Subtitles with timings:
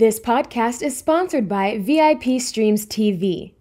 [0.00, 3.52] This podcast is sponsored by VIP Streams TV.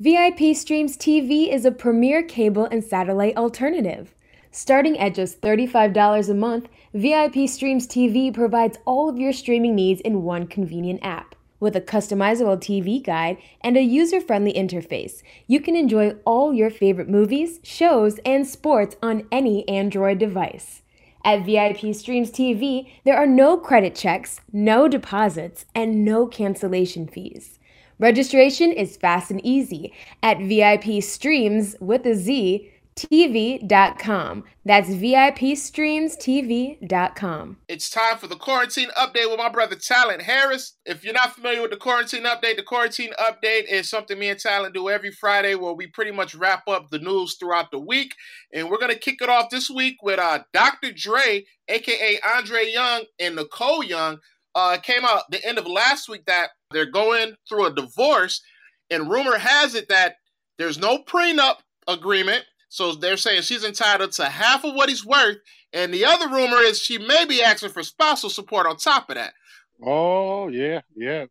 [0.00, 4.14] VIP Streams TV is a premier cable and satellite alternative.
[4.50, 10.00] Starting at just $35 a month, VIP Streams TV provides all of your streaming needs
[10.00, 11.34] in one convenient app.
[11.60, 16.70] With a customizable TV guide and a user friendly interface, you can enjoy all your
[16.70, 20.81] favorite movies, shows, and sports on any Android device.
[21.24, 27.60] At VIP Streams TV, there are no credit checks, no deposits, and no cancellation fees.
[28.00, 29.92] Registration is fast and easy
[30.24, 34.44] at VIP Streams with a Z TV.com.
[34.64, 37.56] That's VIPstreamstv.com.
[37.68, 40.76] It's time for the quarantine update with my brother Talent Harris.
[40.84, 44.38] If you're not familiar with the quarantine update, the quarantine update is something me and
[44.38, 48.14] Talent do every Friday where we pretty much wrap up the news throughout the week.
[48.52, 50.92] And we're going to kick it off this week with uh, Dr.
[50.92, 54.18] Dre, aka Andre Young, and Nicole Young.
[54.54, 58.42] Uh, came out the end of last week that they're going through a divorce.
[58.90, 60.16] And rumor has it that
[60.58, 65.36] there's no prenup agreement so they're saying she's entitled to half of what he's worth.
[65.74, 69.16] And the other rumor is she may be asking for spousal support on top of
[69.16, 69.34] that.
[69.84, 71.26] Oh, yeah, yeah.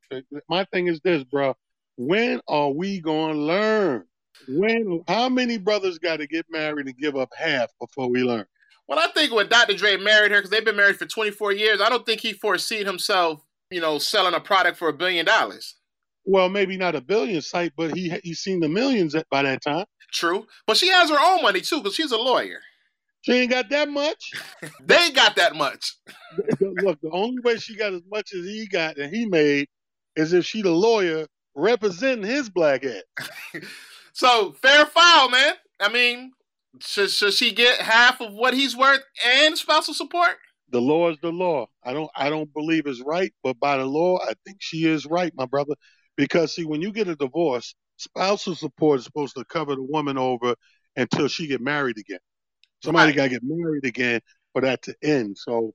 [0.48, 1.56] My thing is this, bro.
[1.98, 4.06] When are we going to learn?
[4.50, 5.02] When?
[5.08, 8.46] How many brothers got to get married and give up half before we learn?
[8.88, 9.74] Well, I think when Dr.
[9.74, 12.86] Dre married her, because they've been married for 24 years, I don't think he foreseen
[12.86, 15.74] himself, you know, selling a product for a billion dollars.
[16.24, 19.86] Well, maybe not a billion site, but he he seen the millions by that time.
[20.12, 22.60] True, but she has her own money too because she's a lawyer.
[23.22, 24.32] She ain't got that much.
[24.84, 25.96] they ain't got that much.
[26.60, 29.68] Look, the only way she got as much as he got and he made
[30.16, 33.62] is if she the lawyer representing his black ass.
[34.14, 35.54] so fair foul, man.
[35.80, 36.32] I mean,
[36.80, 40.38] should should she get half of what he's worth and spousal support?
[40.70, 41.68] The law is the law.
[41.84, 45.06] I don't I don't believe it's right, but by the law, I think she is
[45.06, 45.76] right, my brother.
[46.18, 50.18] Because see, when you get a divorce, spousal support is supposed to cover the woman
[50.18, 50.56] over
[50.96, 52.20] until she get married again.
[52.84, 53.16] Somebody right.
[53.16, 54.22] got to get married again
[54.54, 55.38] for that to end.
[55.38, 55.74] So,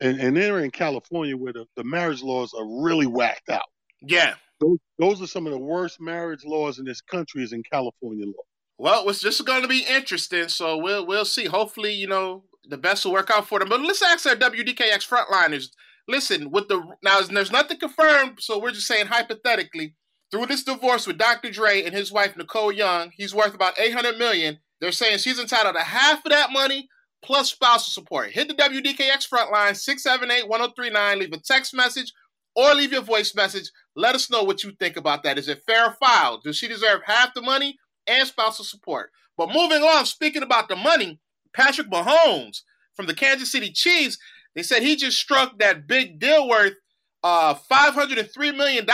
[0.00, 3.68] and, and they're in California where the, the marriage laws are really whacked out.
[4.00, 4.34] Yeah.
[4.60, 8.26] Those, those are some of the worst marriage laws in this country is in California
[8.26, 8.44] law.
[8.78, 10.48] Well, it's just going to be interesting.
[10.48, 11.46] So we'll we'll see.
[11.46, 13.68] Hopefully, you know, the best will work out for them.
[13.68, 15.68] But let's ask our WDKX frontliners.
[16.08, 19.94] Listen, with the now there's nothing confirmed, so we're just saying hypothetically
[20.34, 21.52] through this divorce with Dr.
[21.52, 24.58] Dre and his wife Nicole Young, he's worth about 800 million.
[24.80, 26.88] They're saying she's entitled to half of that money
[27.22, 28.32] plus spousal support.
[28.32, 32.12] Hit the WDKX front line 678-1039, leave a text message
[32.56, 33.70] or leave your voice message.
[33.94, 35.38] Let us know what you think about that.
[35.38, 36.40] Is it fair or foul?
[36.42, 37.78] Does she deserve half the money
[38.08, 39.10] and spousal support?
[39.36, 41.20] But moving on, speaking about the money,
[41.54, 42.62] Patrick Mahomes
[42.96, 44.18] from the Kansas City Chiefs,
[44.56, 46.74] they said he just struck that big deal worth
[47.24, 48.86] uh, $503 million,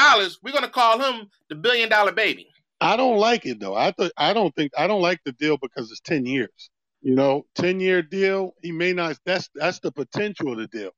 [0.42, 2.48] we're going to call him the billion dollar baby.
[2.80, 3.76] I don't like it though.
[3.76, 6.70] I th- I don't think I don't like the deal because it's 10 years.
[7.02, 10.90] You know, 10 year deal, he may not that's that's the potential of the deal.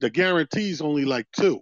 [0.00, 1.58] The guarantee is only like 2.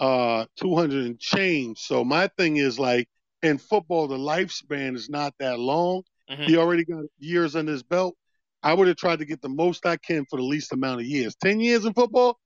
[0.00, 1.78] Uh 200 and change.
[1.80, 3.06] So my thing is like
[3.42, 6.04] in football the lifespan is not that long.
[6.30, 6.44] Mm-hmm.
[6.44, 8.14] He already got years under his belt.
[8.62, 11.06] I would have tried to get the most I can for the least amount of
[11.06, 11.34] years.
[11.42, 12.38] 10 years in football,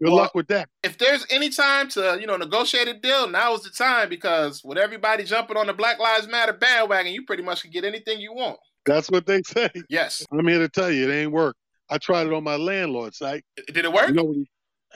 [0.00, 0.68] Good well, luck with that.
[0.82, 4.62] If there's any time to, you know, negotiate a deal, now is the time because
[4.64, 8.20] with everybody jumping on the Black Lives Matter bandwagon, you pretty much can get anything
[8.20, 8.58] you want.
[8.86, 9.70] That's what they say.
[9.88, 10.26] Yes.
[10.32, 11.56] I'm here to tell you, it ain't work.
[11.88, 13.44] I tried it on my landlord site.
[13.72, 14.08] Did it work?
[14.08, 14.34] You know,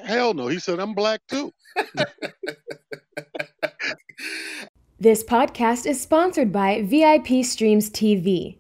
[0.05, 0.49] hell no.
[0.49, 1.53] He said I'm black too.
[4.99, 8.59] this podcast is sponsored by VIP Streams TV.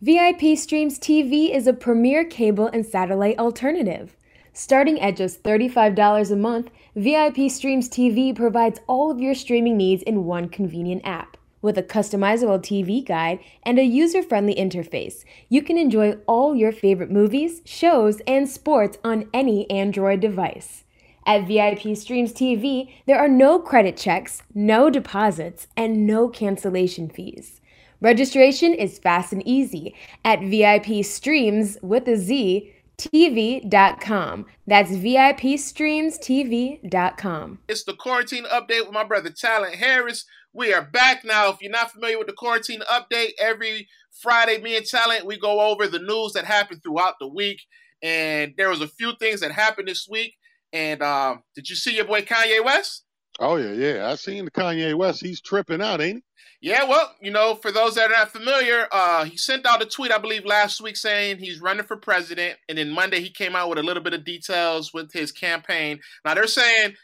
[0.00, 4.16] VIP Streams TV is a premier cable and satellite alternative.
[4.58, 10.02] Starting at just $35 a month, VIP Streams TV provides all of your streaming needs
[10.02, 11.36] in one convenient app.
[11.62, 16.72] With a customizable TV guide and a user friendly interface, you can enjoy all your
[16.72, 20.82] favorite movies, shows, and sports on any Android device.
[21.24, 27.60] At VIP Streams TV, there are no credit checks, no deposits, and no cancellation fees.
[28.00, 29.94] Registration is fast and easy
[30.24, 34.46] at VIP Streams with a Z TV.com.
[34.66, 37.58] That's VIPstreamstv.com.
[37.68, 40.26] It's the quarantine update with my brother Talent Harris.
[40.52, 41.50] We are back now.
[41.50, 45.60] If you're not familiar with the quarantine update, every Friday, me and Talent, we go
[45.60, 47.60] over the news that happened throughout the week.
[48.02, 50.34] And there was a few things that happened this week.
[50.72, 53.04] And um, did you see your boy Kanye West?
[53.40, 54.10] Oh yeah, yeah.
[54.10, 55.24] I seen the Kanye West.
[55.24, 56.22] He's tripping out, ain't he?
[56.60, 59.86] Yeah, well, you know, for those that are not familiar, uh, he sent out a
[59.86, 63.54] tweet, I believe, last week saying he's running for president, and then Monday he came
[63.54, 66.00] out with a little bit of details with his campaign.
[66.24, 66.94] Now they're saying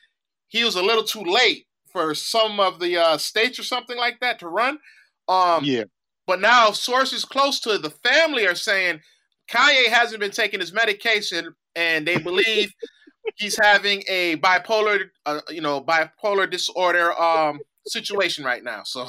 [0.49, 4.19] he was a little too late for some of the uh, states or something like
[4.21, 4.79] that to run.
[5.29, 5.85] Um, yeah.
[6.27, 9.01] But now sources close to the family are saying
[9.49, 12.73] Kanye hasn't been taking his medication, and they believe
[13.37, 18.83] he's having a bipolar, uh, you know, bipolar disorder um, situation right now.
[18.85, 19.09] So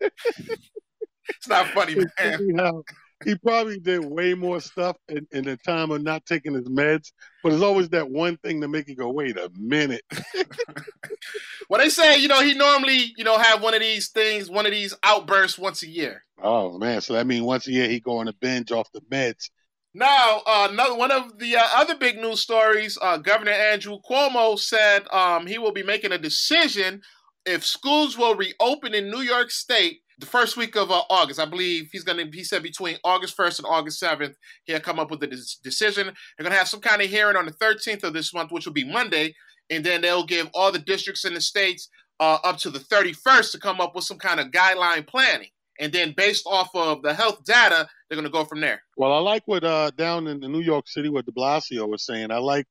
[0.00, 2.82] it's not funny, man
[3.24, 7.12] he probably did way more stuff in, in the time of not taking his meds,
[7.42, 10.02] but there's always that one thing to make you go, wait a minute.
[11.68, 14.66] well, they say, you know, he normally, you know, have one of these things, one
[14.66, 16.24] of these outbursts once a year.
[16.42, 19.00] Oh man, so that means once a year he go on a binge off the
[19.02, 19.50] meds.
[19.94, 24.58] Now, uh, another one of the uh, other big news stories, uh, Governor Andrew Cuomo
[24.58, 27.02] said um, he will be making a decision
[27.46, 31.40] if schools will reopen in New York State the first week of uh, August.
[31.40, 34.34] I believe he's going to, he said between August 1st and August 7th,
[34.64, 36.06] he'll come up with a decision.
[36.06, 38.64] They're going to have some kind of hearing on the 13th of this month, which
[38.64, 39.34] will be Monday.
[39.68, 41.88] And then they'll give all the districts in the states
[42.20, 45.48] uh, up to the 31st to come up with some kind of guideline planning.
[45.80, 48.82] And then based off of the health data, they're going to go from there.
[48.96, 52.30] Well, I like what uh, down in New York City, what de Blasio was saying.
[52.30, 52.66] I like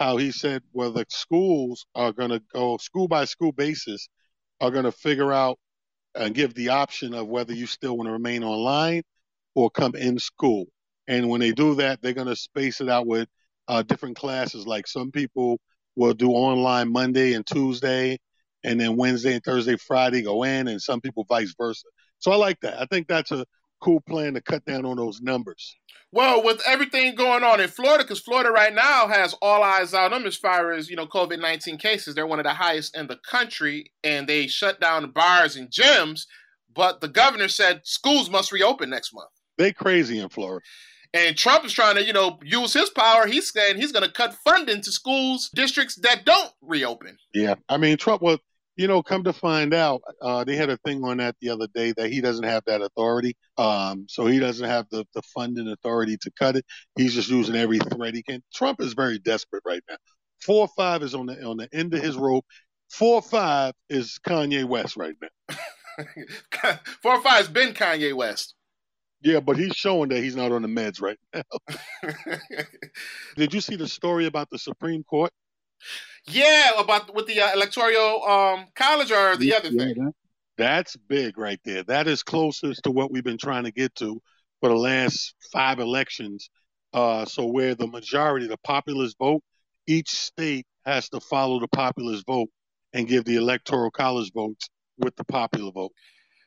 [0.00, 4.08] how he said, well, the schools are going to go school by school basis,
[4.58, 5.58] are going to figure out
[6.14, 9.02] and give the option of whether you still want to remain online
[9.54, 10.64] or come in school.
[11.06, 13.28] And when they do that, they're going to space it out with
[13.68, 14.66] uh, different classes.
[14.66, 15.60] Like some people
[15.96, 18.18] will do online Monday and Tuesday,
[18.64, 21.86] and then Wednesday and Thursday, Friday go in, and some people vice versa.
[22.20, 22.80] So I like that.
[22.80, 23.44] I think that's a
[23.80, 25.76] cool plan to cut down on those numbers.
[26.12, 30.10] Well, with everything going on in Florida, because Florida right now has all eyes on
[30.10, 32.14] them as far as you know COVID nineteen cases.
[32.14, 36.26] They're one of the highest in the country, and they shut down bars and gyms.
[36.74, 39.30] But the governor said schools must reopen next month.
[39.58, 40.64] They crazy in Florida.
[41.12, 43.26] And Trump is trying to, you know, use his power.
[43.26, 47.16] He's saying he's going to cut funding to schools, districts that don't reopen.
[47.34, 48.38] Yeah, I mean, Trump was
[48.80, 51.66] you know, come to find out, uh, they had a thing on that the other
[51.74, 53.36] day that he doesn't have that authority.
[53.58, 56.64] Um, so he doesn't have the, the funding authority to cut it.
[56.96, 58.42] He's just using every thread he can.
[58.54, 59.96] Trump is very desperate right now.
[60.40, 62.46] Four or five is on the on the end of his rope.
[62.88, 65.56] Four or five is Kanye West right now.
[67.02, 68.54] Four or five has been Kanye West.
[69.20, 71.42] Yeah, but he's showing that he's not on the meds right now.
[73.36, 75.32] Did you see the story about the Supreme Court?
[76.26, 79.94] Yeah, about with the uh, electoral um, college or the yeah, other thing.
[79.94, 80.12] that,
[80.56, 81.82] that's big right there.
[81.84, 84.20] That is closest to what we've been trying to get to
[84.60, 86.50] for the last five elections.
[86.92, 89.42] Uh, so where the majority, the populist vote,
[89.86, 92.48] each state has to follow the populist vote
[92.92, 94.68] and give the electoral college votes
[94.98, 95.92] with the popular vote.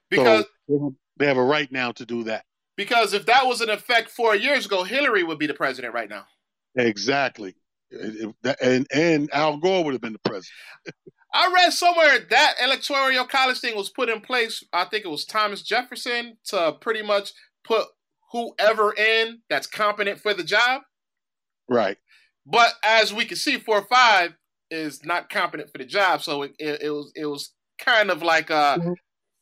[0.10, 2.46] Because so they have a right now to do that.
[2.76, 6.10] Because if that was in effect four years ago, Hillary would be the president right
[6.10, 6.26] now.
[6.76, 7.56] Exactly
[8.62, 10.54] and and Al Gore would have been the president.
[11.34, 14.64] I read somewhere that electoral college thing was put in place.
[14.72, 17.32] I think it was Thomas Jefferson to pretty much
[17.64, 17.88] put
[18.32, 20.82] whoever in that's competent for the job.
[21.68, 21.98] Right.
[22.46, 24.34] But as we can see, four or five
[24.70, 28.22] is not competent for the job, so it, it, it was it was kind of
[28.22, 28.94] like uh, mm-hmm.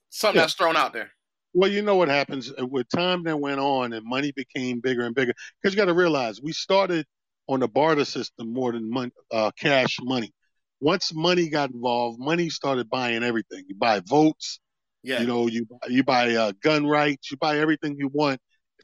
[0.09, 0.43] something yeah.
[0.43, 1.11] that's thrown out there.
[1.53, 5.05] Well, you know what happens uh, with time that went on and money became bigger
[5.05, 5.33] and bigger.
[5.61, 7.05] Because you got to realize we started
[7.51, 10.31] on the barter system more than money, uh, cash money.
[10.79, 13.65] Once money got involved, money started buying everything.
[13.67, 14.59] You buy votes,
[15.03, 15.19] yeah.
[15.19, 18.39] you know, you you buy uh, gun rights, you buy everything you want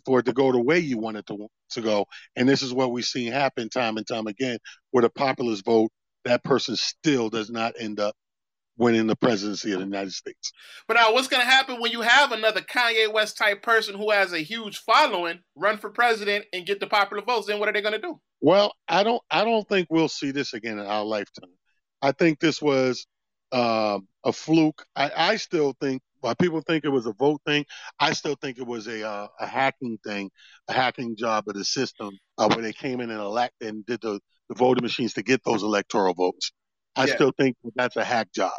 [0.06, 2.06] for it to go the way you want it to to go.
[2.36, 4.58] And this is what we've seen happen time and time again,
[4.92, 5.90] where the populist vote,
[6.26, 8.16] that person still does not end up
[8.78, 10.52] winning the presidency of the United States.
[10.88, 14.12] But now, what's going to happen when you have another Kanye West type person who
[14.12, 17.48] has a huge following run for president and get the popular votes?
[17.48, 18.20] Then what are they going to do?
[18.40, 19.22] Well, I don't.
[19.30, 21.50] I don't think we'll see this again in our lifetime.
[22.02, 23.08] I think this was
[23.52, 24.86] uh, a fluke.
[24.96, 27.66] I, I still think while people think it was a vote thing,
[28.00, 30.30] I still think it was a uh, a hacking thing,
[30.68, 34.02] a hacking job of the system uh, where they came in and elect and did
[34.02, 34.20] the,
[34.50, 36.52] the voting machines to get those electoral votes.
[36.96, 37.16] I yeah.
[37.16, 38.54] still think that's a hack job.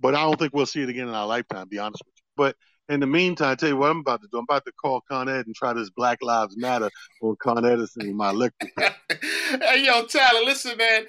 [0.00, 2.14] But I don't think we'll see it again in our lifetime, to be honest with
[2.16, 2.22] you.
[2.36, 2.56] But
[2.88, 4.38] in the meantime, I tell you what I'm about to do.
[4.38, 6.90] I'm about to call Con Ed and try this Black Lives Matter
[7.22, 8.68] on Con Edison in my lecture.
[8.78, 11.04] hey, yo, Tyler, listen, man.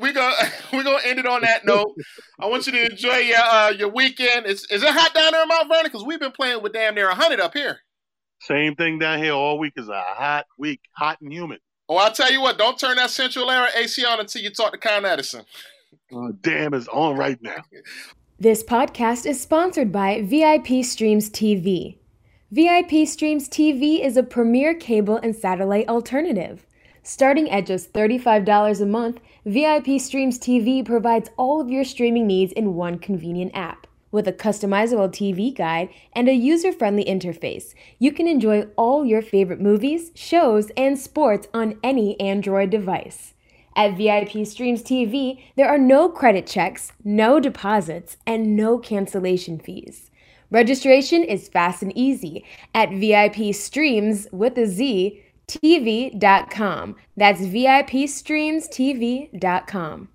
[0.00, 0.34] We're gonna
[0.72, 1.94] we're gonna end it on that note.
[2.38, 4.46] I want you to enjoy your uh, your weekend.
[4.46, 5.84] Is is it hot down there in Mount Vernon?
[5.84, 7.80] Because we've been playing with damn near hundred up here.
[8.40, 11.60] Same thing down here all week is a hot week, hot and humid.
[11.88, 14.72] Oh, I'll tell you what, don't turn that central air AC on until you talk
[14.72, 15.44] to Con Edison.
[16.14, 17.62] Uh, damn, it's on right now.
[18.38, 21.96] This podcast is sponsored by VIP Streams TV.
[22.50, 26.66] VIP Streams TV is a premier cable and satellite alternative.
[27.02, 32.52] Starting at just $35 a month, VIP Streams TV provides all of your streaming needs
[32.52, 33.86] in one convenient app.
[34.10, 39.22] With a customizable TV guide and a user friendly interface, you can enjoy all your
[39.22, 43.32] favorite movies, shows, and sports on any Android device.
[43.76, 50.10] At VIP Streams TV, there are no credit checks, no deposits, and no cancellation fees.
[50.50, 56.96] Registration is fast and easy at VIP Streams with a Z TV.com.
[57.16, 60.08] That's VIP Streams VIPstreamstv.com.